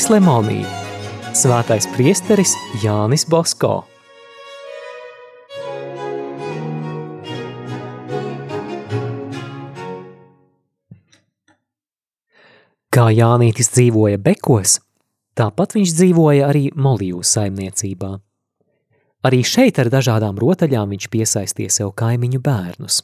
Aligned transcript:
Jānis 0.00 0.14
Lemonī, 0.14 0.60
Svētais 1.36 1.84
priesteris 1.92 2.54
Jānis 2.80 3.26
Bosko. 3.28 3.82
Kā 12.88 13.04
Jānītis 13.12 13.68
dzīvoja 13.74 14.16
Bekos, 14.24 14.78
tāpat 15.36 15.76
viņš 15.76 15.92
dzīvoja 15.98 16.48
arī 16.48 16.70
Moliju 16.72 17.20
saimniecībā. 17.20 18.14
Arī 19.28 19.42
šeit 19.44 19.82
ar 19.84 19.92
dažādām 19.92 20.40
rotaļām 20.40 20.96
viņš 20.96 21.10
piesaistīja 21.12 21.76
sev 21.76 21.92
kaimiņu 21.92 22.40
bērnus. 22.40 23.02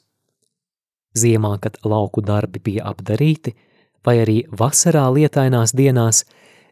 Ziemā, 1.13 1.59
kad 1.61 1.77
lauku 1.85 2.25
darbi 2.25 2.65
bija 2.65 2.89
apdarīti, 2.89 3.53
vai 4.01 4.23
arī 4.25 4.41
vasarā 4.49 5.05
lietainās 5.13 5.77
dienās, 5.77 6.25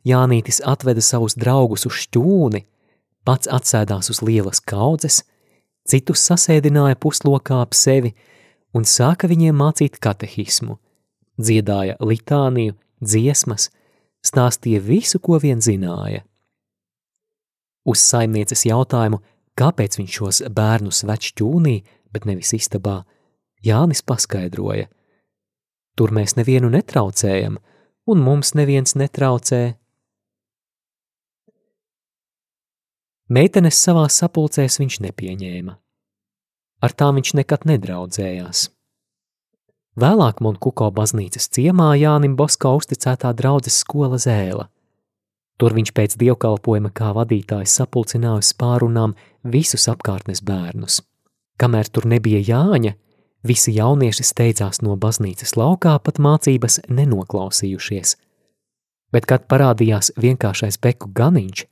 Jānītis 0.05 0.61
atveda 0.65 1.01
savus 1.01 1.37
draugus 1.41 1.87
uz 1.89 1.97
šķūni, 2.05 2.65
pats 3.25 3.49
atsēdās 3.49 4.11
uz 4.13 4.21
lielas 4.21 4.61
kaudzes, 4.61 5.23
citus 5.89 6.25
sasēdināja 6.29 6.99
puslokā 7.01 7.63
ap 7.65 7.73
sevi 7.77 8.13
un 8.77 8.85
sāka 8.85 9.31
viņiem 9.31 9.57
mācīt 9.57 9.97
katehismu, 10.03 10.77
dziedāja 11.41 11.97
litāniju, 12.05 12.77
dziesmas, 13.01 13.71
stāstīja 14.25 14.83
visu, 14.85 15.21
ko 15.21 15.39
vien 15.41 15.63
zināja. 15.65 16.25
Uz 17.85 18.01
saimnieces 18.01 18.65
jautājumu, 18.65 19.21
kāpēc 19.61 19.99
viņš 20.01 20.19
šos 20.19 20.43
bērnus 20.53 21.05
več 21.09 21.33
ķūnī, 21.39 21.79
bet 22.13 22.25
nevis 22.29 22.55
istabā, 22.57 23.03
Jānis 23.65 24.03
paskaidroja. 24.05 24.89
Tur 25.97 26.13
mēs 26.13 26.35
nevienu 26.37 26.69
netraucējam, 26.73 27.59
un 28.11 28.21
mums 28.25 28.53
neviens 28.59 28.97
netraucē. 28.99 29.77
Meitenes 33.35 33.79
savā 33.81 34.05
sapulcēs 34.13 34.77
viņš 34.79 35.01
nepieņēma. 35.09 35.73
Ar 36.87 36.93
tām 36.95 37.17
viņš 37.19 37.33
nekad 37.41 37.65
nedraudzējās. 37.67 38.69
Vēlāk 39.99 40.43
Monkuko 40.45 40.91
baznīcas 40.95 41.49
ciemā 41.57 41.89
Jānim 41.99 42.37
Bosko 42.39 42.77
uzticētā 42.79 43.33
draudzes 43.35 43.81
skola 43.83 44.21
zēla. 44.23 44.69
Tur 45.59 45.75
viņš 45.75 45.93
pēc 45.97 46.17
dievkalpojuma 46.21 46.93
kā 46.95 47.11
vadītājs 47.17 47.75
sapulcināja 47.81 48.45
uz 48.45 48.53
pārunām 48.61 49.17
visus 49.43 49.89
apkārtnes 49.91 50.45
bērnus. 50.47 51.01
Kamēr 51.59 51.91
tur 51.91 52.07
nebija 52.11 52.43
Jāņa, 52.43 52.95
visi 53.43 53.75
jaunieši 53.75 54.31
steidzās 54.31 54.83
no 54.83 54.95
baznīcas 54.95 55.57
laukā, 55.59 55.99
pat 55.99 56.23
mācības 56.23 56.85
nenoklausījušies. 56.87 58.17
Bet, 59.15 59.27
kad 59.31 59.47
parādījās 59.51 60.15
vienkāršais 60.19 60.79
beku 60.83 61.11
ganiņš, 61.15 61.67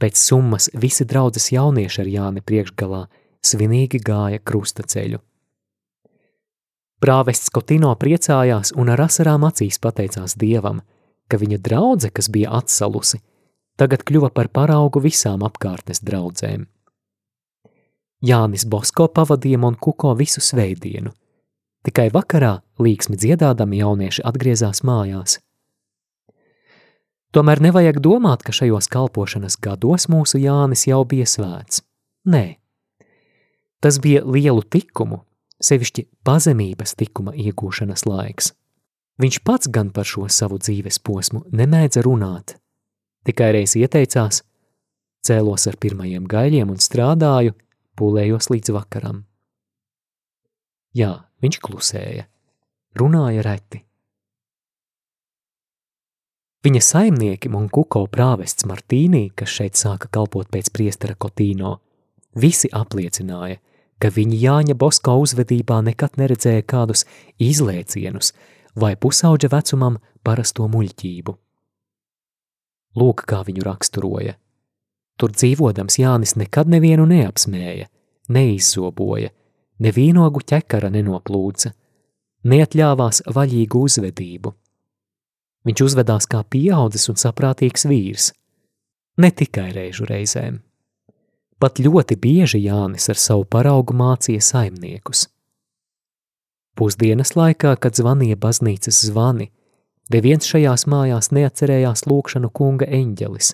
pēc 0.00 0.18
summas 0.18 0.70
visi 0.74 1.04
draudzes 1.08 1.50
jaunieši 1.52 2.00
ar 2.04 2.08
Jāni 2.08 2.42
priekšgalā 2.44 3.02
svinīgi 3.42 4.00
gāja 4.02 4.40
krusta 4.44 4.86
ceļu. 4.86 5.20
Prāvests 7.02 7.50
Kotino 7.50 7.90
priecājās 7.98 8.70
un 8.78 8.92
ar 8.94 9.00
asarām 9.08 9.42
acīs 9.48 9.80
pateicās 9.82 10.36
Dievam, 10.38 10.84
ka 11.26 11.40
viņa 11.40 11.58
draudze, 11.58 12.12
kas 12.14 12.28
bija 12.30 12.52
atsalusi, 12.60 13.18
tagad 13.76 14.04
kļuva 14.06 14.30
par 14.30 14.52
paraugu 14.54 15.02
visām 15.02 15.42
apkārtnes 15.42 16.04
draudzēm. 16.06 16.68
Jānis 18.22 18.62
Bosko 18.70 19.08
pavadīja 19.10 19.58
Monkuko 19.58 20.12
visu 20.14 20.38
sveidienu. 20.38 21.10
Tikai 21.82 22.06
vakarā 22.14 22.60
līksmi 22.78 23.18
dziedādami 23.18 23.80
jaunieši 23.80 24.22
atgriezās 24.22 24.84
mājās. 24.86 25.40
Tomēr 27.32 27.62
nevajag 27.64 27.96
domāt, 28.04 28.42
ka 28.44 28.52
šajos 28.52 28.90
kalpošanas 28.92 29.56
gados 29.56 30.04
mūsu 30.12 30.40
Jānis 30.42 30.84
jau 30.84 31.00
bija 31.08 31.24
svēts. 31.24 31.80
Nē, 32.28 32.58
tas 33.80 33.98
bija 34.04 34.20
lielu 34.28 34.60
tikumu 34.62 35.22
sevišķi 35.62 36.04
pazemības 36.26 36.96
tikuma 36.98 37.32
iegūšanas 37.38 38.04
laiks. 38.08 38.52
Viņš 39.22 39.38
pats 39.46 39.70
gan 39.72 39.92
par 39.94 40.08
šo 40.08 40.26
savu 40.32 40.58
dzīves 40.60 40.98
posmu 41.04 41.44
nemēdza 41.54 42.02
runāt, 42.04 42.56
tikai 43.28 43.52
reiz 43.56 43.76
ieteicās, 43.78 44.42
cēlos 45.24 45.68
ar 45.70 45.78
pirmajiem 45.80 46.26
gaļiem 46.28 46.72
un 46.72 46.80
strādāju, 46.82 47.54
pūlējos 47.98 48.50
līdz 48.52 48.74
vakaram. 48.74 49.22
Jā, 50.96 51.12
viņš 51.40 51.60
klusēja, 51.64 52.26
runāja 52.98 53.44
reti. 53.46 53.84
Viņa 56.62 56.80
saimnieki 56.86 57.50
Monkuko 57.50 58.04
prāvests 58.06 58.66
Martīnī, 58.70 59.32
kas 59.34 59.50
šeit 59.50 59.74
sāka 59.74 60.06
kalpot 60.10 60.46
pēc 60.52 60.70
priestera 60.70 61.18
Kotīno, 61.18 61.76
visi 62.38 62.70
apliecināja– 62.70 63.58
ka 64.02 64.10
viņi 64.10 64.40
Jāņa 64.42 64.74
Bosko 64.78 65.14
uzvedībā 65.22 65.78
nekad 65.86 66.18
neredzēja 66.18 66.64
kādus 66.66 67.04
izlēcienus 67.38 68.32
vai 68.74 68.96
pusauģa 68.98 69.50
vecumam 69.52 70.00
parasto 70.26 70.66
muļķību. 70.72 71.34
Lūk, 72.98 73.22
kā 73.30 73.42
viņu 73.46 73.66
raksturoja. 73.68 74.34
Tur 75.20 75.30
dzīvodams 75.36 76.00
Jānis 76.00 76.34
nekad 76.40 76.72
nevienu 76.72 77.06
neapsmēja, 77.06 77.86
neizzoboja, 78.34 79.30
nevienogu 79.78 80.42
ķekara 80.50 80.90
nenoplūca, 80.92 81.70
neatļāvās 82.48 83.22
vaļīgu 83.30 83.84
uzvedību. 83.86 84.54
Viņš 85.62 85.82
uzvedās 85.86 86.26
kā 86.26 86.42
pieaudzis 86.42 87.08
un 87.12 87.18
saprātīgs 87.20 87.86
vīrs, 87.86 88.32
ne 89.22 89.30
tikai 89.30 89.70
reižu 89.76 90.08
reizēm. 90.08 90.58
Pat 91.62 91.78
ļoti 91.78 92.16
bieži 92.18 92.58
Jānis 92.64 93.06
ar 93.12 93.20
savu 93.22 93.44
paraugu 93.46 93.94
mācīja 93.94 94.42
saimniekus. 94.42 95.28
Pusdienas 96.74 97.36
laikā, 97.36 97.76
kad 97.78 97.94
zvanīja 97.94 98.38
baznīcas 98.40 99.04
zvani, 99.06 99.52
neviens 100.10 100.48
šajās 100.48 100.88
mājās 100.90 101.30
neatcerējās 101.30 102.06
lūkšanu 102.10 102.50
kunga 102.50 102.88
eņģelis. 102.88 103.52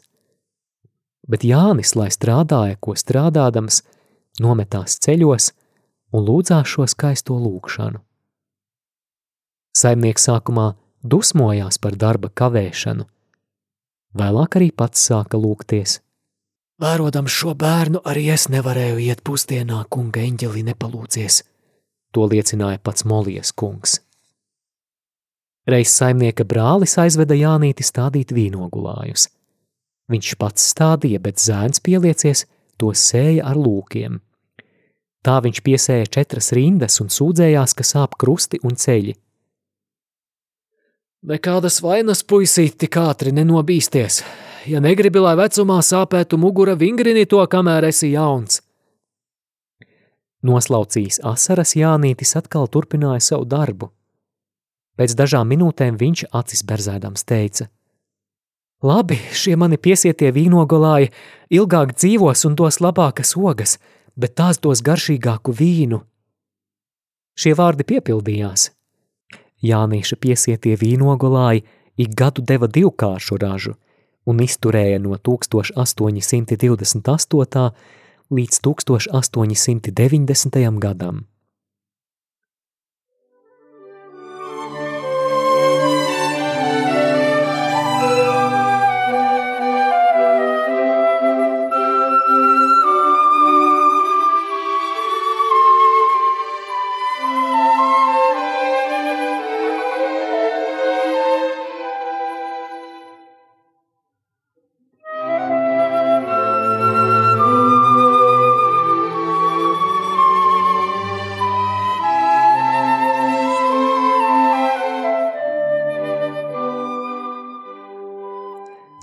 Bet 1.29 1.45
Jānis, 1.45 1.93
lai 1.99 2.09
strādāja, 2.15 2.79
ko 2.81 2.95
strādādams, 2.97 3.83
nometās 4.41 4.97
ceļos 5.05 5.53
un 6.15 6.25
lūdzās 6.25 6.71
šo 6.73 6.87
skaisto 6.89 7.37
lūkšanu. 7.37 8.01
Saimnieks 9.77 10.25
sākumā 10.31 10.71
dusmojās 11.03 11.79
par 11.79 11.97
darba 11.97 12.31
kavēšanu, 12.31 13.07
vēlāk 14.19 14.61
arī 14.61 14.71
pats 14.73 15.09
sāka 15.11 15.41
lūgties– 15.41 16.01
Vērodams 16.79 17.35
šo 17.35 17.57
bērnu, 17.59 18.05
arī 18.07 18.29
es 18.31 18.45
nevarēju 18.55 19.01
iet 19.03 19.25
pusdienā, 19.27 19.81
kunga 19.91 20.23
eņģeli 20.23 20.61
nepalūdzies. 20.69 21.41
To 22.15 22.27
liecināja 22.31 22.79
pats 22.79 23.03
Molijas 23.03 23.51
kungs. 23.51 23.97
Reiz 25.69 25.91
saimnieka 25.91 26.47
brālis 26.49 26.95
aizveda 27.03 27.35
Jānīti 27.35 27.83
stādīt 27.83 28.31
vīnogulājus. 28.33 29.27
Viņš 30.09 30.31
pats 30.39 30.71
stādīja, 30.71 31.19
bet 31.21 31.43
zēns 31.43 31.83
pieliecies, 31.83 32.45
to 32.79 32.95
sēja 32.95 33.51
ar 33.51 33.59
lūkiem. 33.59 34.23
Tā 35.27 35.35
viņš 35.45 35.61
piesēja 35.67 36.13
četras 36.15 36.53
rindas 36.55 37.03
un 37.03 37.11
sūdzējās, 37.11 37.75
ka 37.75 37.85
sāp 37.85 38.15
krusti 38.23 38.63
un 38.63 38.79
ceļi. 38.79 39.19
Nekādas 41.27 41.81
vainas 41.83 42.21
puisīt 42.23 42.77
tik 42.79 42.95
ātri 42.95 43.33
nenobīsties, 43.35 44.21
ja 44.71 44.79
negribi, 44.79 45.19
lai 45.19 45.33
vecumā 45.41 45.81
sāpētu 45.83 46.39
mugura, 46.39 46.77
vingrini 46.79 47.25
to, 47.27 47.41
kamēr 47.51 47.89
esi 47.89 48.13
jauns. 48.13 48.61
Noslaucījis 50.47 51.19
asaras 51.27 51.75
Jānītis 51.75 52.37
atkal 52.39 52.71
turpināja 52.71 53.25
savu 53.33 53.49
darbu. 53.51 53.91
Pēc 54.95 55.17
dažām 55.19 55.51
minūtēm 55.51 55.99
viņš 55.99 56.29
acis 56.31 56.63
berzēdams 56.63 57.27
teica: 57.27 57.67
Labi, 58.87 59.19
šie 59.35 59.59
mani 59.59 59.75
piesietie 59.75 60.31
vīnogolāji 60.31 61.11
ilgāk 61.51 61.99
dzīvos 61.99 62.47
un 62.47 62.55
dos 62.55 62.79
labākas 62.79 63.35
ogas, 63.35 63.81
bet 64.15 64.39
tās 64.39 64.63
dos 64.63 64.87
garšīgāku 64.87 65.51
vīnu. 65.51 66.05
Šie 67.35 67.59
vārdi 67.59 67.83
piepildījās. 67.83 68.71
Jānīša 69.63 70.17
piesietie 70.17 70.77
vīnogolāji 70.77 71.65
ik 71.99 72.15
gadu 72.15 72.43
deva 72.43 72.67
divkāršu 72.67 73.39
ražu– 73.43 73.75
un 74.29 74.43
izturēja 74.45 74.99
no 75.01 75.17
1828. 75.17 77.71
līdz 78.39 78.61
1890. 78.67 80.59
gadam. 80.85 81.17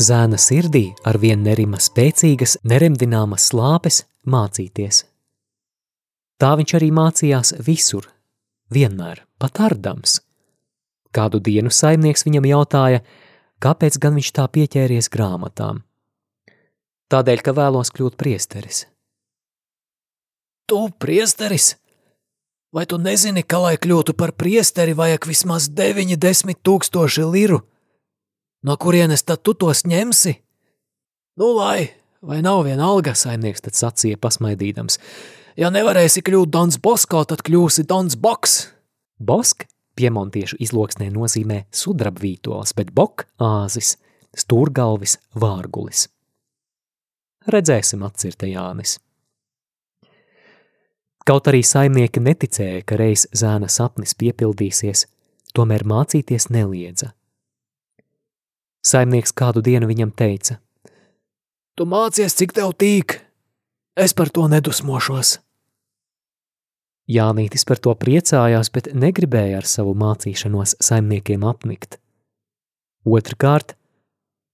Zēna 0.05 0.37
sirdī 0.37 0.91
ar 1.07 1.17
vien 1.17 1.41
nerima 1.41 1.79
spēcīgas, 1.81 2.59
neremdināmas 2.67 3.47
slāpes 3.49 4.03
mācīties. 4.29 5.05
Tā 6.41 6.51
viņš 6.59 6.73
arī 6.77 6.89
mācījās 6.93 7.53
visur, 7.65 8.09
vienmēr, 8.75 9.23
pat 9.41 9.61
ardams. 9.65 10.19
Kādu 11.15 11.39
dienu 11.39 11.71
saimnieks 11.71 12.25
viņam 12.27 12.49
jautāja, 12.51 13.01
kāpēc 13.63 13.97
gan 14.03 14.19
viņš 14.19 14.31
tā 14.35 14.45
pieķēries 14.57 15.09
grāmatām. 15.13 15.81
Tādēļ, 17.09 17.41
ka 17.45 17.55
vēlos 17.55 17.93
kļūt 17.95 18.17
priesteris. 18.19 18.83
Tu 20.69 20.81
priesteris? 20.99 21.75
Vai 22.75 22.83
tu 22.89 22.99
nezini, 22.99 23.45
ka, 23.47 23.61
lai 23.63 23.77
kļūtu 23.79 24.13
par 24.19 24.35
priesteri, 24.35 24.93
vajag 24.97 25.29
vismaz 25.29 25.69
90 25.71 26.59
tūkstoši 26.65 27.25
liru? 27.31 27.61
No 28.65 28.77
kurienes 28.81 29.21
tad 29.21 29.43
tu 29.45 29.53
tos 29.53 29.83
ņemsi? 29.85 30.31
Nu, 31.37 31.51
lai, 31.53 31.91
vai 32.25 32.39
nav 32.41 32.63
viena 32.65 32.87
alga, 32.89 33.13
saimnieks 33.13 33.61
tad 33.61 33.77
sacīja 33.77 34.17
pasmaidīdams. 34.17 34.97
Ja 35.59 35.69
nevarēsi 35.69 36.23
kļūt 36.25 36.49
Dons 36.49 36.79
Bosko, 36.81 37.21
tad 37.29 37.43
kļūsi 37.45 37.85
Dons 37.85 38.17
Boks. 38.17 38.55
Bosk 39.21 39.67
piemontiešu 39.95 40.57
izloksnē 40.65 41.11
nozīmē 41.13 41.61
sudrabvītols, 41.71 42.73
bet 42.75 42.89
bok 42.95 43.27
āzis, 43.37 43.95
stūrgalvis 44.35 45.19
vārgulis. 45.37 46.07
Redzēsim, 47.45 48.01
atcirta 48.07 48.49
Jānis. 48.49 48.97
Kaut 51.25 51.47
arī 51.49 51.61
saimnieki 51.65 52.21
neticēja, 52.21 52.81
ka 52.85 52.97
reiz 52.97 53.27
zēna 53.33 53.69
sapnis 53.69 54.17
piepildīsies, 54.17 55.05
tomēr 55.53 55.85
mācīties 55.85 56.49
neliedza. 56.53 57.13
Saimnieks 58.85 59.33
kādu 59.33 59.63
dienu 59.65 59.89
viņam 59.89 60.11
teica: 60.13 60.59
Tu 61.75 61.87
mācies, 61.89 62.35
cik 62.37 62.53
tev 62.53 62.75
tīk, 62.77 63.17
es 63.97 64.13
par 64.13 64.29
to 64.29 64.45
nedusmošos. 64.51 65.39
Jānītis 67.09 67.65
par 67.69 67.77
to 67.77 67.93
priecājās, 67.97 68.69
bet 68.73 68.93
negribēja 68.93 69.57
ar 69.61 69.65
savu 69.69 69.93
mācīšanos 69.97 70.75
saimniekiem 70.81 71.43
apnikt. 71.45 71.99
Otrakārt, 73.05 73.75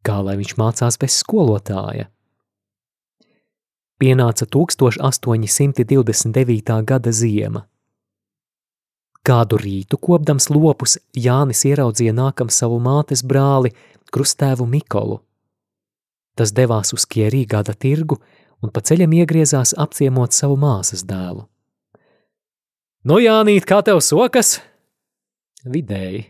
kā 0.03 0.19
lai 0.19 0.35
viņš 0.39 0.57
mācās 0.59 0.97
bez 0.99 1.15
skolotāja. 1.23 2.05
Pienāca 4.01 4.49
1829. 4.49 6.81
gada 6.89 7.11
ziema. 7.13 7.61
Kādu 9.21 9.61
rītu 9.61 10.01
kopdams 10.01 10.49
lopus 10.49 10.97
Jānis 11.13 11.61
ieraudzīja 11.69 12.09
nākam 12.17 12.49
savu 12.49 12.81
mātes 12.81 13.21
brāli, 13.21 13.69
krustēvu 14.13 14.67
Mikolu. 14.69 15.19
Tas 16.37 16.53
devās 16.55 16.93
uz 16.95 17.05
Kierī 17.07 17.45
gada 17.49 17.73
tirgu 17.73 18.19
un 18.61 18.71
pa 18.73 18.83
ceļam 18.85 19.13
iegriezās 19.19 19.73
apciemot 19.77 20.35
savu 20.35 20.57
māsas 20.59 21.03
dēlu. 21.07 21.47
Nu, 23.07 23.17
Jānīt, 23.17 23.65
kā 23.65 23.81
tev 23.81 23.99
sokas? 24.05 24.59
Vidēji. 25.65 26.27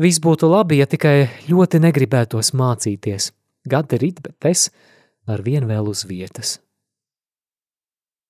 Viss 0.00 0.20
būtu 0.20 0.48
labi, 0.48 0.80
ja 0.80 0.86
tikai 0.88 1.28
ļoti 1.48 1.80
negribētos 1.80 2.52
mācīties. 2.56 3.30
Gadi 3.68 3.98
rit, 4.00 4.22
bet 4.24 4.48
es 4.48 4.68
ar 5.28 5.42
vienu 5.44 5.68
vēl 5.70 5.88
uz 5.90 6.04
vietas. 6.08 6.58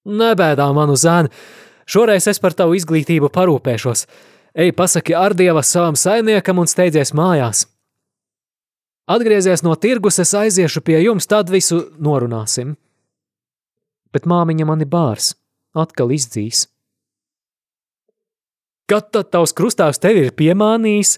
Nebēdā 0.06 0.66
manu 0.74 0.94
zēnu, 0.98 1.30
šoreiz 1.90 2.28
es 2.30 2.38
par 2.42 2.54
tavu 2.54 2.76
izglītību 2.78 3.30
parūpēšos. 3.34 4.06
Ej, 4.56 4.72
pasaki 4.78 5.14
ar 5.18 5.34
dieva 5.36 5.62
savam 5.66 5.98
saimniekam 5.98 6.62
un 6.62 6.70
steidzies 6.70 7.12
mājās. 7.14 7.66
Atgriezies 9.06 9.62
no 9.62 9.76
tirgus, 9.78 10.18
es 10.18 10.34
aiziešu 10.34 10.82
pie 10.82 10.98
jums, 11.04 11.28
tad 11.30 11.50
visu 11.52 11.84
norunāsim. 12.02 12.74
Bet 14.10 14.26
māmiņa 14.26 14.66
mani 14.66 14.88
bārs, 14.90 15.34
atkal 15.78 16.10
izdzīs. 16.14 16.66
Kad 18.90 19.12
tad 19.14 19.30
tavs 19.34 19.54
krustāvs 19.54 20.02
tevi 20.02 20.26
ir 20.26 20.34
piemānījis, 20.34 21.16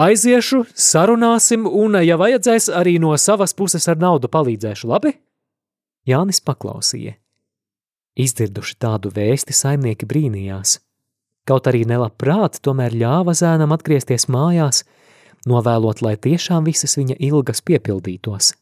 aiziešu, 0.00 0.62
sarunāsim, 0.72 1.66
un, 1.68 1.98
ja 2.04 2.16
vajadzēs, 2.20 2.70
arī 2.72 2.98
no 3.00 3.12
savas 3.20 3.52
puses 3.56 3.88
ar 3.88 4.00
naudu 4.00 4.28
palīdzēšu, 4.32 4.88
labi? 4.88 5.12
Jānis 6.08 6.40
paklausīja. 6.44 7.18
Izdzirduši 8.18 8.76
tādu 8.80 9.12
vēsti, 9.12 9.56
saimnieki 9.56 10.08
brīnījās. 10.08 10.78
Kaut 11.48 11.68
arī 11.68 11.84
nelabprāt, 11.88 12.60
tomēr 12.64 12.94
ļāva 12.94 13.32
zēnam 13.36 13.72
atgriezties 13.74 14.28
mājās, 14.32 14.84
novēlot, 15.48 16.02
lai 16.02 16.16
tiešām 16.16 16.66
visas 16.68 16.96
viņa 16.98 17.18
ilgas 17.18 17.62
piepildītos. 17.66 18.52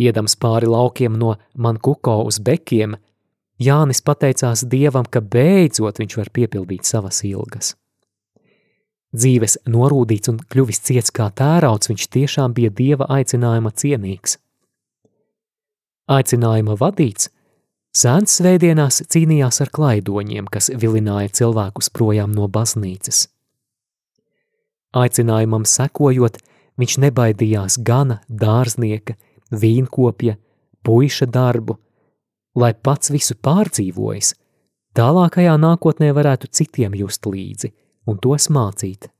Iedams 0.00 0.36
pāri 0.40 0.68
laukiem 0.70 1.18
no 1.20 1.34
Mankuko 1.54 2.22
uz 2.24 2.40
bekiem, 2.40 2.96
Jānis 3.60 4.00
pateicās 4.00 4.64
Dievam, 4.64 5.04
ka 5.04 5.20
beidzot 5.20 5.98
viņš 6.00 6.16
var 6.16 6.30
piepildīt 6.32 6.88
savas 6.88 7.20
ilgas. 7.28 7.74
Dzīves 9.12 9.58
norūdīts 9.68 10.30
un 10.30 10.38
kļuvis 10.40 10.80
ciets 10.86 11.12
kā 11.12 11.26
tērauds, 11.36 11.90
viņš 11.90 12.06
tiešām 12.14 12.54
bija 12.56 12.70
Dieva 12.70 13.10
aicinājuma 13.10 13.74
cienīgs. 13.74 14.38
Aicinājuma 16.10 16.78
vadīts, 16.80 17.28
Zēns 17.90 18.36
svētdienās 18.38 19.00
cīnījās 19.10 19.56
ar 19.64 19.70
klaidoņiem, 19.74 20.46
kas 20.46 20.70
vilināja 20.70 21.32
cilvēkus 21.40 21.90
projām 21.90 22.30
no 22.30 22.46
baznīcas. 22.46 23.24
Aicinājumam 24.96 25.66
sekojot, 25.68 26.40
viņš 26.80 26.96
nebaidījās 27.04 27.78
gana, 27.86 28.20
dārznieka, 28.28 29.14
vīnkopja, 29.50 30.36
puiša 30.82 31.30
darbu– 31.30 31.78
lai 32.54 32.72
pats 32.74 33.10
visu 33.12 33.36
pārdzīvojis, 33.38 34.34
tālākajā 34.96 35.56
nākotnē 35.60 36.10
varētu 36.16 36.50
citiem 36.50 36.96
just 36.98 37.26
līdzi 37.26 37.72
un 38.10 38.18
tos 38.18 38.48
mācīt. 38.50 39.10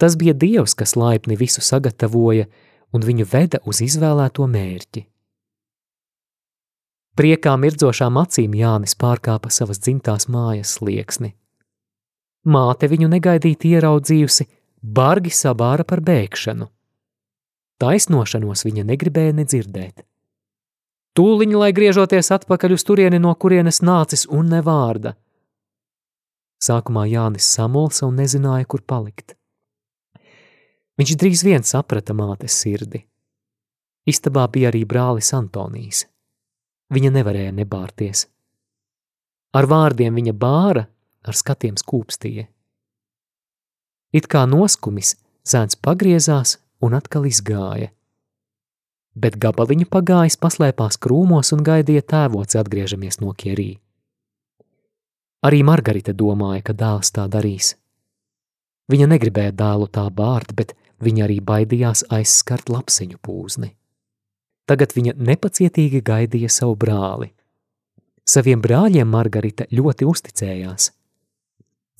Tas 0.00 0.16
bija 0.16 0.34
Dievs, 0.34 0.74
kas 0.74 0.96
laipni 0.96 1.36
visu 1.36 1.60
sagatavoja 1.60 2.46
un 2.92 3.04
viņu 3.04 3.26
veda 3.32 3.60
uz 3.68 3.82
izvēlēto 3.84 4.46
mērķi. 4.48 5.04
Priekā 7.16 7.52
mirdzošām 7.60 8.16
acīm 8.16 8.54
Jānis 8.56 8.96
pārkāpa 8.96 9.50
savas 9.52 9.80
dzimtās 9.82 10.28
mājas 10.30 10.78
slieksni. 10.78 11.34
Māte 12.48 12.88
viņu 12.88 13.08
negaidīti 13.12 13.74
ieraudzījusi, 13.76 14.46
bargi 14.80 15.32
sabāra 15.34 15.84
par 15.84 16.00
bēgšanu. 16.00 16.70
Taisnošanos 17.80 18.64
viņa 18.64 18.84
negribēja 18.88 19.34
nedzirdēt. 19.36 20.04
Tūliņ, 21.16 21.52
lai 21.58 21.72
griežoties 21.76 22.30
atpakaļ 22.32 22.76
uz 22.76 22.84
turieni, 22.86 23.18
no 23.18 23.34
kurienes 23.34 23.80
nācis 23.82 24.26
un 24.30 24.48
ne 24.52 24.60
vārda. 24.64 25.16
Sākumā 26.60 27.06
Jānis 27.08 27.48
samulsa 27.48 28.06
un 28.06 28.20
nezināja, 28.20 28.68
kur 28.68 28.84
palikt. 28.84 29.34
Viņš 31.00 31.16
drīz 31.16 31.42
vien 31.44 31.64
saprata 31.64 32.12
mātes 32.16 32.56
sirdi. 32.60 33.02
Istabā 34.08 34.46
bija 34.52 34.68
arī 34.68 34.84
brālis 34.88 35.32
Antonijs. 35.36 36.04
Viņa 36.92 37.10
nevarēja 37.14 37.52
nebārties. 37.56 38.26
Ar 39.56 39.66
vārdiem 39.66 40.14
viņa 40.14 40.34
bāra, 40.36 40.84
ar 41.26 41.36
skatiem 41.36 41.78
skūpstīja. 41.80 42.48
It 44.12 44.26
kā 44.26 44.46
noskumis, 44.50 45.14
zēns 45.46 45.78
pagriezās 45.78 46.58
un 46.82 46.96
atkal 46.98 47.28
izgāja 47.30 47.92
bet 49.14 49.36
gabaliņu 49.40 49.88
pagājis 49.90 50.38
paslēpās 50.40 50.98
krūmos 51.02 51.52
un 51.56 51.64
gaidīja 51.66 52.02
tēvoci 52.12 52.58
atgriežamies 52.60 53.20
no 53.20 53.34
Kierī. 53.34 53.72
Arī 55.46 55.62
Margarita 55.64 56.12
domāja, 56.12 56.62
ka 56.68 56.76
dēls 56.76 57.12
tā 57.16 57.26
darīs. 57.32 57.74
Viņa 58.90 59.08
negribēja 59.10 59.54
dēlu 59.56 59.88
tā 59.88 60.04
bārt, 60.12 60.52
bet 60.54 60.74
viņa 61.00 61.26
arī 61.26 61.38
baidījās 61.40 62.04
aizskart 62.12 62.68
lapsiņu 62.68 63.20
pūzni. 63.24 63.72
Tagad 64.68 64.92
viņa 64.94 65.16
nepacietīgi 65.16 66.02
gaidīja 66.06 66.50
savu 66.52 66.76
brāli. 66.78 67.30
Saviem 68.28 68.60
brāļiem 68.62 69.08
Margarita 69.08 69.66
ļoti 69.72 70.06
uzticējās. 70.06 70.90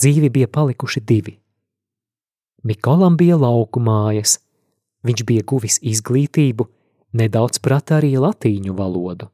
Dzīvi 0.01 0.31
bija 0.33 0.49
palikuši 0.49 1.01
divi. 1.05 1.35
Mikolam 2.65 3.17
bija 3.21 3.37
lauku 3.41 3.81
mājas, 3.81 4.39
viņš 5.05 5.25
bija 5.29 5.45
guvis 5.45 5.79
izglītību, 5.85 6.67
nedaudz 7.17 7.61
prata 7.61 7.99
arī 8.01 8.15
latīņu 8.21 8.77
valodu. 8.77 9.29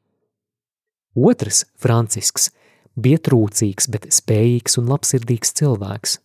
Otrs, 1.17 1.65
Francisks, 1.81 2.51
bija 2.95 3.19
trūcīgs, 3.29 3.89
bet 3.93 4.09
spējīgs 4.13 4.79
un 4.81 4.91
labsirdīgs 4.91 5.55
cilvēks. 5.59 6.19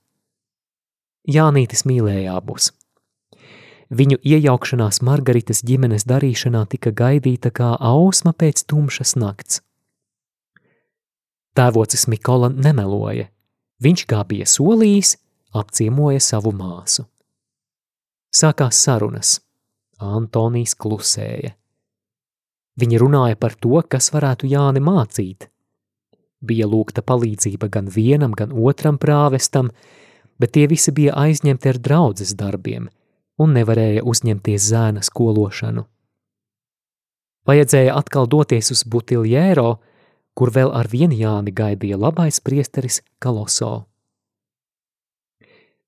Jānītis 1.30 1.86
mīlēja 1.86 2.36
abus. 2.38 2.72
Viņu 3.92 4.18
iejaukšanās 4.24 5.02
Margaritas 5.04 5.62
ģimenes 5.68 6.08
darīšanā 6.08 6.64
tika 6.72 6.94
gaidīta 6.96 7.52
kā 7.52 7.74
ausma 7.76 8.32
pēc 8.34 8.64
tumšas 8.66 9.18
nakts. 9.20 9.60
Tēvocis 11.60 12.08
Mikola 12.08 12.50
nemeloja. 12.50 13.28
Viņš, 13.82 14.04
kā 14.10 14.22
bija 14.30 14.46
solījis, 14.46 15.16
apciemoja 15.58 16.22
savu 16.22 16.54
māsu. 16.54 17.08
Sākās 18.32 18.78
sarunas. 18.78 19.40
Antonijs 20.02 20.74
klusēja. 20.78 21.56
Viņi 22.82 23.00
runāja 23.02 23.38
par 23.38 23.54
to, 23.60 23.82
kas 23.86 24.10
varētu 24.14 24.48
Jāni 24.50 24.82
mācīt. 24.82 25.50
Bija 26.42 26.66
lūgta 26.66 27.04
palīdzība 27.06 27.70
gan 27.70 27.90
vienam, 27.92 28.34
gan 28.34 28.54
otram 28.56 28.98
prāvestam, 28.98 29.70
bet 30.42 30.56
tie 30.56 30.66
visi 30.72 30.94
bija 30.96 31.14
aizņemti 31.22 31.70
ar 31.70 31.78
draudzes 31.78 32.34
darbiem 32.38 32.88
un 33.42 33.54
nevarēja 33.58 34.06
uzņemties 34.06 34.70
zēna 34.72 35.04
skološanu. 35.06 35.86
Vajadzēja 37.50 37.96
atkal 37.98 38.28
doties 38.30 38.70
uz 38.74 38.84
Butiljēro, 38.86 39.80
kur 40.42 40.50
vēl 40.50 40.72
ar 40.74 40.88
vienu 40.90 41.14
Jāni 41.14 41.52
gaidīja 41.54 42.00
labais 42.02 42.40
priesteris 42.42 42.96
Kaloso. 43.22 43.84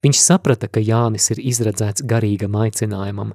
Viņš 0.05 0.19
saprata, 0.22 0.67
ka 0.69 0.77
Jānis 0.77 1.31
ir 1.33 1.39
izredzēts 1.41 2.03
garīgam 2.05 2.53
aicinājumam, 2.62 3.31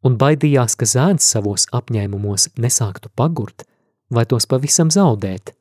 un 0.00 0.14
baidījās, 0.16 0.78
ka 0.80 0.86
zēns 0.88 1.26
savos 1.28 1.66
apņēmumos 1.76 2.54
nesāktu 2.56 3.10
pagurt 3.12 3.66
vai 4.08 4.24
tos 4.24 4.48
pavisam 4.48 4.88
zaudēt. 4.88 5.52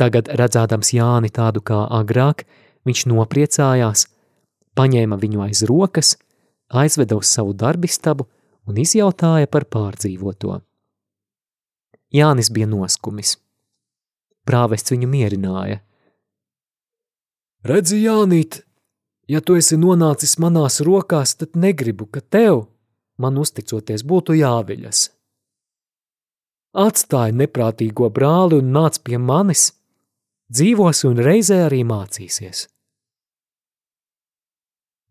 Tagad, 0.00 0.30
redzēdams 0.40 0.94
Jāni 0.96 1.28
tādu 1.28 1.60
kā 1.60 1.82
agrāk, 1.98 2.46
viņš 2.88 3.02
nopriecājās, 3.12 4.06
paņēma 4.72 5.20
viņu 5.20 5.44
aiz 5.50 5.66
rokas, 5.68 6.14
aizveda 6.72 7.20
uz 7.20 7.28
savu 7.28 7.52
darbistabu 7.52 8.24
un 8.64 8.80
izjautāja 8.80 9.52
par 9.52 9.68
pārdzīvoto. 9.68 10.62
Jānis 12.14 12.50
bija 12.52 12.68
noskumis. 12.70 13.36
Prāvests 14.46 14.94
viņu 14.94 15.08
mierināja. 15.10 15.80
Redzi, 17.66 17.98
Jānīt, 18.04 18.60
ja 19.26 19.40
tu 19.42 19.56
esi 19.58 19.78
nonācis 19.80 20.36
manās 20.38 20.78
rokās, 20.86 21.34
tad 21.34 21.58
negribu, 21.58 22.06
ka 22.06 22.22
tev, 22.22 22.68
man 23.18 23.40
uzticoties, 23.42 24.04
būtu 24.06 24.36
jāviļas. 24.38 25.08
Atstāj 26.76 27.32
neprātīgo 27.32 28.10
brāli 28.12 28.60
un 28.60 28.70
nāc 28.76 29.00
pie 29.02 29.18
manis, 29.18 29.70
dzīvos 30.52 31.02
un 31.08 31.18
reizē 31.24 31.64
arī 31.66 31.82
mācīsies. 31.88 32.66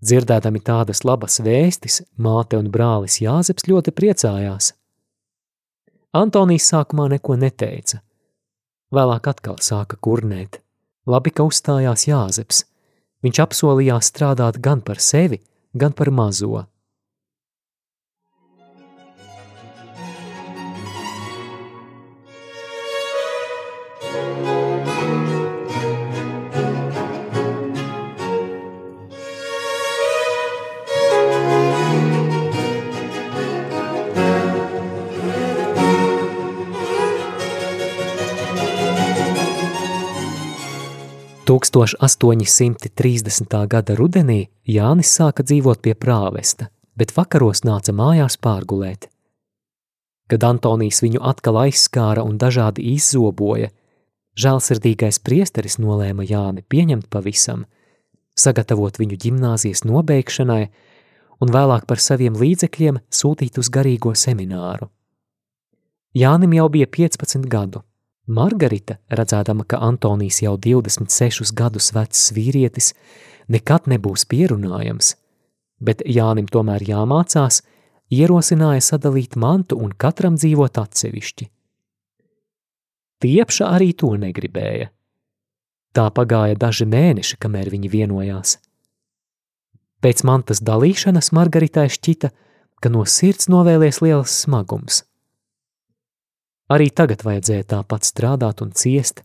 Dzirdēdami 0.06 0.62
tādas 0.62 1.02
labas 1.08 1.40
vēstis, 1.42 2.04
māte 2.22 2.60
un 2.62 2.70
brālis 2.72 3.18
Jāzeps 3.24 3.66
ļoti 3.68 3.94
priecājās. 3.96 4.74
Antonijs 6.16 6.70
sākumā 6.72 7.10
neko 7.12 7.36
neteica. 7.36 7.98
Vēlāk 8.96 9.26
atkal 9.28 9.58
sāka 9.60 9.98
kurnēt. 10.00 10.62
Labi, 11.12 11.34
ka 11.36 11.44
uzstājās 11.44 12.06
Jāzeps. 12.08 12.62
Viņš 13.26 13.42
apsolījās 13.44 14.14
strādāt 14.14 14.62
gan 14.64 14.80
par 14.86 15.02
sevi, 15.04 15.42
gan 15.76 15.92
par 15.92 16.14
mazo. 16.16 16.64
1830. 41.56 43.48
gada 43.72 43.96
rudenī 43.96 44.52
Jānis 44.68 45.08
sāka 45.16 45.40
dzīvot 45.40 45.80
pie 45.80 45.96
prāvesta, 45.96 46.68
bet 47.00 47.16
vakaros 47.16 47.64
nāca 47.64 47.96
mājās 47.96 48.36
pārgulēt. 48.44 49.08
Kad 50.28 50.44
Antonijs 50.44 51.00
viņu 51.06 51.24
atkal 51.24 51.62
aizskāra 51.62 52.26
un 52.28 52.36
dažādi 52.42 52.84
izzoboja, 52.96 53.70
žēlsirdīgais 54.36 55.22
priesteris 55.24 55.80
nolēma 55.80 56.28
Jāni 56.28 56.66
pieņemt 56.68 57.08
pavisam, 57.08 57.64
sagatavot 58.36 59.00
viņu 59.00 59.16
ģimnāzijas 59.24 59.88
nobeigšanai 59.88 60.68
un 61.40 61.48
vēlāk 61.56 61.88
par 61.88 62.04
saviem 62.04 62.36
līdzekļiem 62.36 63.00
sūtīt 63.08 63.64
uz 63.64 63.72
garīgo 63.72 64.12
semināru. 64.12 64.92
Jānim 66.16 66.54
jau 66.60 66.68
bija 66.74 66.88
15 66.92 67.48
gadu, 67.48 67.80
Margarita, 68.26 68.98
redzēdama, 69.14 69.68
ka 69.70 69.78
Antonijs 69.86 70.42
jau 70.42 70.56
26 70.58 71.52
gadus 71.54 71.92
vecs 71.94 72.32
vīrietis, 72.34 72.94
nekad 73.54 73.86
nebūs 73.86 74.26
pierunājams, 74.26 75.14
bet 75.78 76.02
Jānim 76.10 76.50
tomēr 76.50 76.82
jāmācās, 76.88 77.62
ierosināja 78.10 78.82
sadalīt 78.82 79.38
mantu 79.38 79.78
un 79.78 79.94
katram 79.94 80.40
dzīvot 80.42 80.82
atsevišķi. 80.82 81.50
Tiepša 83.22 83.70
arī 83.78 83.94
to 83.94 84.16
negribēja. 84.18 84.90
Tā 85.96 86.10
pagāja 86.12 86.58
daži 86.60 86.90
mēneši, 86.90 87.38
kamēr 87.40 87.70
viņi 87.72 87.94
vienojās. 87.94 88.58
Pēc 90.02 90.26
mantas 90.26 90.66
dalīšanas 90.66 91.32
Margaritai 91.32 91.88
šķita, 91.94 92.34
ka 92.82 92.90
no 92.90 93.06
sirds 93.06 93.54
novēlies 93.54 94.02
liels 94.02 94.34
smagums– 94.44 95.04
Arī 96.74 96.90
tagad 96.90 97.22
vajadzēja 97.26 97.68
tāpat 97.76 98.08
strādāt 98.08 98.64
un 98.66 98.72
ciest, 98.74 99.22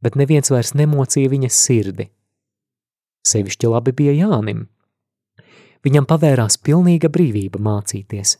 bet 0.00 0.16
neviens 0.16 0.48
vairs 0.52 0.72
nemocīja 0.78 1.32
viņas 1.32 1.58
sirdi. 1.66 2.08
Sevišķi 3.28 3.68
labi 3.70 3.92
bija 3.92 4.14
Jānim. 4.16 4.64
Viņam 5.84 6.06
pavērās 6.08 6.56
pilnīga 6.62 7.10
brīvība 7.12 7.60
mācīties, 7.62 8.36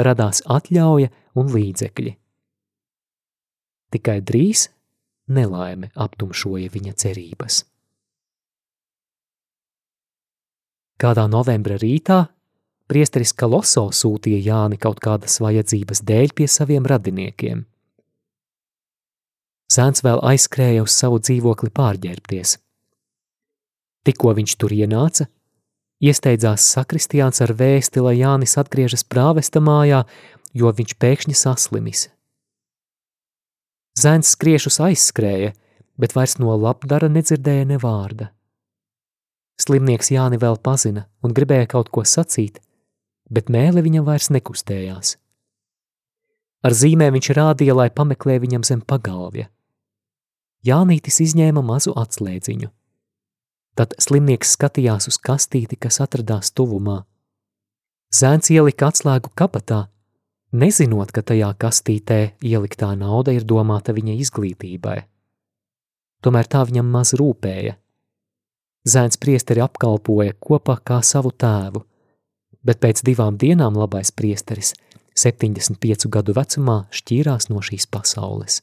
radās 0.00 0.42
atļauja 0.50 1.12
un 1.38 1.52
līdzekļi. 1.54 2.12
Tikai 3.90 4.18
drīz 4.22 4.68
nelaime 5.30 5.90
aptumšoja 5.94 6.70
viņa 6.74 6.94
cerības. 6.98 7.64
Kādā 11.00 11.24
novembra 11.32 11.78
rītā 11.80 12.24
priesteris 12.90 13.32
Kaloso 13.32 13.86
sūtīja 13.94 14.40
Jāni 14.44 14.78
kaut 14.82 14.98
kādas 15.02 15.38
vajadzības 15.42 16.02
dēļ 16.06 16.34
pie 16.34 16.48
saviem 16.50 16.86
radiniekiem. 16.90 17.64
Zēns 19.70 20.02
vēl 20.02 20.18
aizskrēja 20.32 20.82
uz 20.82 20.96
savu 20.98 21.20
dzīvokli 21.22 21.70
pārģērbties. 21.70 22.56
Tikko 24.08 24.32
viņš 24.38 24.54
tur 24.58 24.72
ienāca, 24.74 25.28
iesteidzās 26.02 26.64
sakristiāns 26.74 27.42
ar 27.44 27.52
vēsti, 27.54 28.02
lai 28.02 28.16
Jānis 28.18 28.56
atgriežas 28.58 29.04
prāvesta 29.06 29.62
mājā, 29.62 30.02
jo 30.56 30.72
viņš 30.74 30.96
pēkšņi 30.98 31.36
saslimis. 31.38 32.08
Zēns 34.00 34.32
skriešus 34.34 34.80
aizskrēja, 34.82 35.52
bet 36.00 36.16
vairs 36.16 36.38
no 36.40 36.56
labdara 36.56 37.10
nedzirdēja 37.12 37.68
ne 37.68 37.78
vārda. 37.78 38.30
Slimnieks 39.60 40.10
Jāni 40.14 40.40
vēl 40.40 40.56
pazina 40.64 41.04
un 41.22 41.36
gribēja 41.36 41.68
kaut 41.76 41.90
ko 41.92 42.02
sacīt, 42.08 42.58
bet 43.30 43.50
mēle 43.50 43.82
viņam 43.86 44.06
vairs 44.06 44.30
nekustējās. 44.34 45.16
Ar 46.60 46.76
zīmēm 46.76 47.14
viņš 47.16 47.30
rādīja, 47.38 47.76
lai 47.76 47.88
pameklē 47.88 48.36
viņam 48.42 48.66
zem 48.66 48.82
pagalvja. 48.84 49.48
Jānītis 50.66 51.22
izņēma 51.24 51.62
mazu 51.64 51.94
atslēdziņu. 51.96 52.68
Tad 53.80 53.94
slimnieks 54.02 54.58
skatījās 54.58 55.08
uz 55.08 55.16
kastīti, 55.16 55.78
kas 55.80 56.02
atradās 56.04 56.52
tuvumā. 56.52 56.98
Zēns 58.12 58.50
ielika 58.52 58.90
atslēgu 58.90 59.30
kabatā, 59.38 59.86
nezinot, 60.52 61.14
ka 61.14 61.22
tajā 61.22 61.52
kastītē 61.62 62.18
ieliktā 62.44 62.90
nauda 62.98 63.32
ir 63.32 63.46
domāta 63.46 63.94
viņa 63.96 64.18
izglītībai. 64.20 64.98
Tomēr 66.20 66.50
tā 66.50 66.66
viņam 66.68 66.90
maz 66.92 67.14
rūpēja. 67.16 67.78
Zēns 68.84 69.16
priesteri 69.20 69.62
apkalpoja 69.64 70.34
kopā 70.36 70.76
kā 70.84 70.98
savu 71.06 71.32
tēvu, 71.32 71.86
bet 72.66 72.80
pēc 72.80 73.02
divām 73.06 73.38
dienām 73.40 73.76
labais 73.78 74.12
priesteris 74.12 74.74
75 75.16 76.08
gadu 76.08 76.34
vecumā 76.36 76.84
šķīrās 76.94 77.50
no 77.50 77.62
šīs 77.64 77.86
pasaules. 77.90 78.60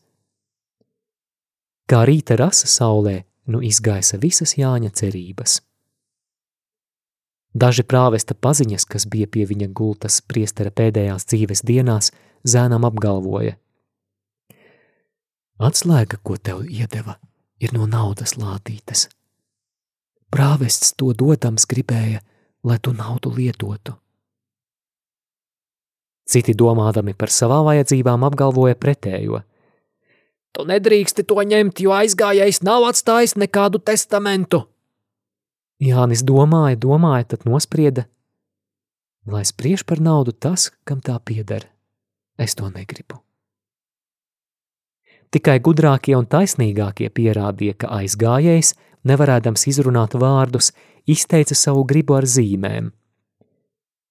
Kā 1.88 2.04
rīta 2.08 2.36
rasa 2.40 2.68
saulē, 2.68 3.22
nu 3.48 3.62
izgaisa 3.64 4.20
visas 4.20 4.58
Jāņa 4.60 4.92
cerības. 4.92 5.62
Daži 7.58 7.84
prāvesta 7.88 8.36
paziņas, 8.36 8.86
kas 8.86 9.08
bija 9.10 9.28
pie 9.32 9.46
viņa 9.50 9.70
gultas 9.74 10.20
priestera 10.22 10.70
pēdējās 10.70 11.26
dzīves 11.32 11.64
dienās, 11.66 12.12
zēnam 12.44 12.86
apgalvoja. 12.86 13.56
Atslēga, 15.58 16.20
ko 16.22 16.36
tev 16.38 16.68
iedeva, 16.70 17.16
ir 17.58 17.74
no 17.74 17.88
naudas 17.90 18.36
lādītas. 18.38 19.08
Prāvests 20.30 20.92
to 21.00 21.14
dotams 21.18 21.66
gribēja, 21.66 22.22
lai 22.68 22.78
tu 22.84 22.92
naudu 22.92 23.32
lietotu. 23.32 23.96
Citi 26.28 26.52
domādami 26.52 27.14
par 27.16 27.32
savām 27.32 27.64
vajadzībām 27.70 28.26
apgalvoja 28.28 28.76
pretējo. 28.76 29.40
Tu 30.52 30.66
nedrīksti 30.68 31.24
to 31.24 31.38
ņemt, 31.40 31.80
jo 31.80 31.94
aizgājējs 31.96 32.64
nav 32.68 32.90
atstājis 32.90 33.38
nekādu 33.40 33.80
testamentu. 33.80 34.66
Jānis 35.80 36.26
domāja, 36.26 36.76
domāja, 36.82 37.30
tad 37.36 37.46
nosprieda, 37.46 38.08
lai 39.30 39.44
spriež 39.46 39.86
par 39.86 40.02
naudu 40.02 40.34
tas, 40.34 40.72
kam 40.84 41.00
tā 41.06 41.16
pieder. 41.24 41.70
Es 42.38 42.58
to 42.58 42.68
negribu. 42.74 43.22
Tikai 45.32 45.60
gudrākie 45.60 46.16
un 46.18 46.26
taisnīgākie 46.26 47.10
pierādīja, 47.12 47.76
ka 47.84 47.92
aizgājējs, 48.00 48.74
nevarēdams 49.08 49.68
izrunāt 49.70 50.16
vārdus, 50.16 50.72
izteica 51.08 51.56
savu 51.56 51.86
gribu 51.88 52.18
ar 52.18 52.28
zīmēm. 52.28 52.92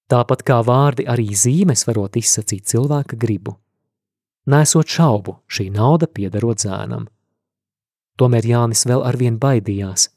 Tāpat 0.07 0.43
kā 0.47 0.61
vārdi, 0.63 1.05
arī 1.07 1.33
zīmes 1.35 1.83
varot 1.87 2.15
izsacīt 2.15 2.67
cilvēka 2.71 3.17
gribu. 3.19 3.57
Nesot 4.47 4.87
šaubu, 4.87 5.41
šī 5.51 5.67
nauda 5.75 6.07
piederot 6.07 6.63
zēnam. 6.63 7.09
Tomēr 8.17 8.47
Jānis 8.47 8.85
vēl 8.87 9.03
arvien 9.05 9.35
baidījās, 9.37 10.07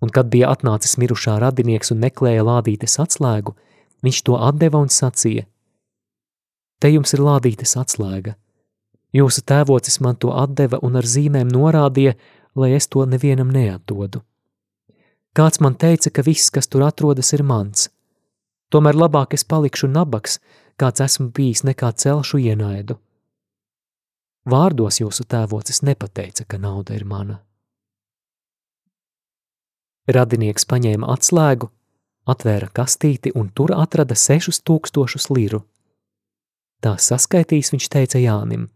un 0.00 0.12
kad 0.14 0.30
bija 0.30 0.52
atnācis 0.54 0.94
mirušā 1.02 1.40
radinieks 1.42 1.90
un 1.92 2.00
meklēja 2.04 2.46
lādītes 2.46 2.96
atslēgu, 3.02 3.56
viņš 4.06 4.22
to 4.28 4.38
atdeva 4.38 4.80
un 4.86 4.92
sacīja: 4.94 5.44
Te 6.78 6.92
jums 6.92 7.12
ir 7.16 7.24
lādītes 7.26 7.74
atslēga. 7.80 8.36
Jūsu 9.16 9.42
tēvocis 9.48 9.98
man 10.04 10.16
to 10.22 10.30
atdeva 10.30 10.78
un 10.86 10.96
ar 11.00 11.06
zīmēm 11.08 11.50
norādīja, 11.50 12.14
lai 12.54 12.72
es 12.78 12.86
to 12.86 13.04
nevienam 13.08 13.50
neatdodu. 13.50 14.22
Kāds 15.36 15.60
man 15.60 15.74
teica, 15.76 16.08
ka 16.08 16.22
viss, 16.24 16.48
kas 16.48 16.70
tur 16.72 16.86
atrodas, 16.86 17.34
ir 17.36 17.42
mans. 17.44 17.90
Tomēr 18.72 18.96
labāk 18.96 19.34
es 19.36 19.44
palikšu 19.44 19.90
nabaks, 19.92 20.38
kāds 20.80 21.02
esmu 21.04 21.28
bijis, 21.36 21.60
nekā 21.68 21.90
celšu 21.92 22.40
ienaidu. 22.40 22.96
Vārdos 24.48 25.02
jūsu 25.02 25.26
tēvocis 25.28 25.82
nepateica, 25.84 26.46
ka 26.48 26.56
nauda 26.62 26.96
ir 26.96 27.04
mana. 27.04 27.42
Radinieks 30.08 30.64
paņēma 30.70 31.10
atslēgu, 31.12 31.68
atvēra 32.30 32.70
kastīti 32.72 33.34
un 33.34 33.50
tur 33.50 33.74
atrada 33.76 34.16
sešus 34.16 34.62
tūkstošus 34.62 35.28
liru. 35.34 35.64
Tā 36.80 36.94
saskaitījis 36.96 37.74
viņš 37.74 37.92
teica 37.92 38.22
Jānim: 38.22 38.68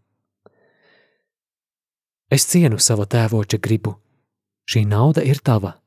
Es 2.29 2.45
cienu 2.45 2.77
savu 2.79 3.07
tēvoča 3.07 3.57
gribu, 3.57 3.95
šī 4.69 4.85
nauda 4.85 5.23
ir 5.23 5.39
tava. 5.39 5.80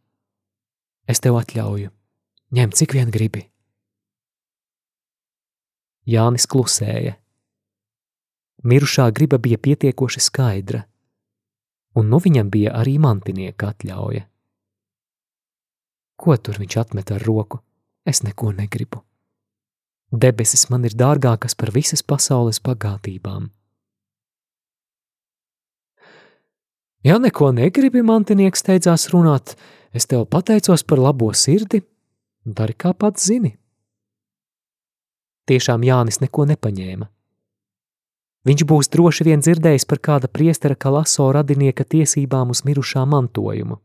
Es 1.10 1.20
tev 1.20 1.36
atļauju, 1.36 1.90
ņem 2.56 2.72
cik 2.72 2.94
vien 2.96 3.10
gribi. 3.12 3.44
Jānis 6.08 6.46
klusēja. 6.48 7.16
Mirušā 8.64 9.10
griba 9.12 9.36
bija 9.40 9.58
pietiekoši 9.60 10.22
skaidra, 10.24 10.84
un 11.96 12.08
nu 12.08 12.20
viņam 12.24 12.48
bija 12.52 12.72
arī 12.80 12.96
mantinieka 13.00 13.72
atļauja. 13.74 14.24
Ko 16.16 16.36
tur 16.36 16.60
viņš 16.60 16.76
atmet 16.80 17.10
ar 17.12 17.24
roku? 17.26 17.60
Es 18.04 18.22
neko 18.24 18.52
negribu. 18.52 19.02
Debesis 20.12 20.68
man 20.70 20.84
ir 20.84 20.94
dārgākas 20.96 21.56
par 21.58 21.72
visas 21.74 22.04
pasaules 22.04 22.60
bagātībām. 22.64 23.50
Ja 27.04 27.18
neko 27.20 27.50
negribi, 27.52 28.00
mantinieks 28.00 28.62
steidzās 28.64 29.10
runāt, 29.12 29.56
es 29.94 30.06
tev 30.10 30.26
pateicos 30.26 30.82
par 30.82 30.98
labo 30.98 31.30
sirdi, 31.32 31.82
dari 32.44 32.74
kā 32.74 32.92
pats 32.92 33.24
zini. 33.30 33.54
Tiešām 35.48 35.84
Jānis 35.84 36.20
neko 36.20 36.46
nepaņēma. 36.50 37.08
Viņš 38.44 38.64
būs 38.68 38.90
droši 38.92 39.24
vien 39.24 39.40
dzirdējis 39.40 39.86
par 39.88 40.00
kāda 40.04 40.28
priestera 40.28 40.76
Kalaso 40.76 41.30
radinieka 41.32 41.84
tiesībām 41.84 42.52
uz 42.52 42.60
mirušā 42.68 43.04
mantojumu. 43.08 43.78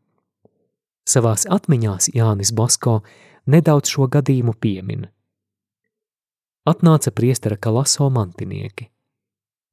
Savās 1.08 1.45
atmiņās 1.48 2.12
Jānis 2.15 2.52
Basko 2.56 3.00
nedaudz 3.48 3.91
šo 3.93 4.10
gadījumu 4.12 4.54
piemin. 4.60 5.08
Atnāca 6.67 7.12
priestera 7.15 7.56
Kalaso 7.56 8.10
mantinieki. 8.12 8.89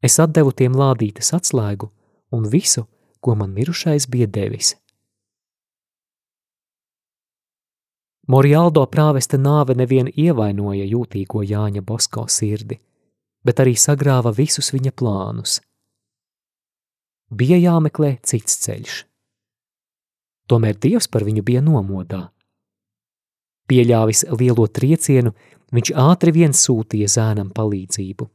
Es 0.02 0.20
atdevu 0.22 0.52
tiem 0.54 0.76
lādītes 0.78 1.32
atslēgu 1.34 1.90
un 2.30 2.46
visu, 2.50 2.86
ko 3.20 3.34
man 3.34 3.54
mirušais 3.56 4.06
bija 4.06 4.30
devis. 4.30 4.76
Morialdo 8.26 8.82
prāvesta 8.90 9.38
nāve 9.38 9.76
nevien 9.78 10.08
ievainoja 10.10 10.86
jūtīgo 10.90 11.44
Jāņa 11.46 11.82
Bosko 11.86 12.24
sirdi, 12.26 12.80
bet 13.46 13.62
arī 13.62 13.76
sagrāva 13.78 14.32
visus 14.34 14.72
viņa 14.74 14.92
plānus. 14.98 15.60
Bija 17.30 17.58
jāmeklē 17.58 18.16
cits 18.26 18.58
ceļš. 18.64 18.96
Tomēr 20.50 20.78
Dievs 20.78 21.06
par 21.10 21.26
viņu 21.26 21.42
bija 21.46 21.62
nomodā. 21.62 22.24
Pieļāvis 23.66 24.24
lielo 24.38 24.66
triecienu, 24.70 25.32
viņš 25.74 25.94
ātri 25.98 26.34
vien 26.34 26.54
sūtīja 26.54 27.10
zēnam 27.10 27.50
palīdzību. 27.54 28.28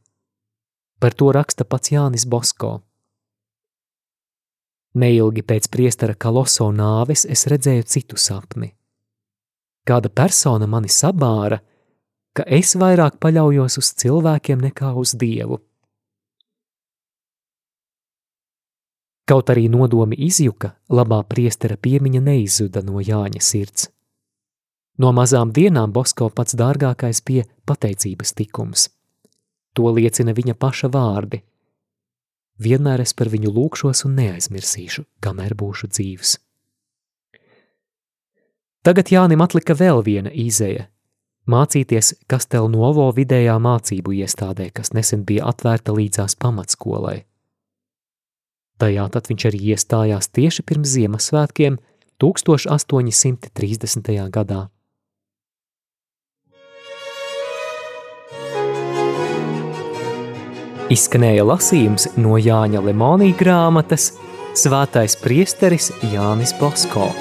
Par 1.00 1.16
to 1.16 1.32
raksta 1.32 1.64
pats 1.64 1.92
Jānis 1.92 2.28
Bosko. 2.28 2.78
Neilgi 4.92 5.40
pēc 5.40 5.68
priestara 5.72 6.14
Kaloso 6.14 6.68
nāves 6.72 7.24
es 7.24 7.48
redzēju 7.48 7.88
citu 7.88 8.20
sapni. 8.20 8.74
Kāda 9.88 10.08
persona 10.08 10.68
mani 10.70 10.90
sabāra, 10.92 11.58
ka 12.36 12.46
es 12.46 12.76
vairāk 12.78 13.18
paļaujos 13.22 13.78
uz 13.80 13.92
cilvēkiem 14.02 14.62
nekā 14.62 14.92
uz 14.98 15.16
Dievu. 15.18 15.58
Kaut 19.26 19.50
arī 19.54 19.68
nodomi 19.70 20.18
izjuka, 20.26 20.72
labā 20.90 21.22
priestera 21.24 21.76
piemiņa 21.78 22.20
neizzuda 22.26 22.82
no 22.84 23.00
Jāņa 23.00 23.42
sirds. 23.42 23.88
No 24.98 25.12
mazām 25.16 25.52
dienām 25.54 25.92
Bosko 25.94 26.28
pats 26.30 26.56
dārgākais 26.58 27.22
bija 27.24 27.46
pateicības 27.66 28.34
tikums. 28.36 28.88
To 29.72 29.88
liecina 29.94 30.34
viņa 30.36 30.54
paša 30.58 30.90
vārdi. 30.92 31.40
Vienmēr 32.62 33.00
es 33.02 33.14
par 33.16 33.30
viņu 33.32 33.50
lūkšos 33.56 34.04
un 34.06 34.18
neaizmirsīšu, 34.20 35.06
kamēr 35.24 35.54
būšu 35.58 35.88
dzīves. 35.94 36.36
Tagad 38.82 39.12
Jānim 39.14 39.38
atlika 39.44 39.76
vēl 39.78 40.00
viena 40.02 40.30
izēja- 40.34 40.88
mācīties 41.52 42.14
Kastel 42.26 42.66
Novo 42.68 43.12
vidējā 43.14 43.54
mācību 43.62 44.10
iestādē, 44.24 44.72
kas 44.74 44.90
nesen 44.90 45.24
bija 45.24 45.46
atvērta 45.46 45.94
līdzās 45.94 46.34
pamatskolai. 46.34 47.22
Tajā 48.78 49.10
tad 49.14 49.28
viņš 49.30 49.42
arī 49.46 49.60
iestājās 49.70 50.28
tieši 50.34 50.62
pirms 50.66 50.88
Ziemassvētkiem 50.96 51.78
1830. 52.18 54.30
gadā. 54.30 54.68
Izskanēja 60.90 61.44
lasījums 61.46 62.16
no 62.16 62.36
Jāņa 62.36 62.82
Lemonija 62.82 63.36
grāmatas 63.38 64.12
Svētais 64.52 65.16
priesteris 65.22 65.92
Jānis 66.12 66.52
Bosko. 66.58 67.12